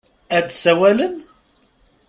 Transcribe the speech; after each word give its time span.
Ad 0.37 0.45
d-sawalen? 0.47 1.15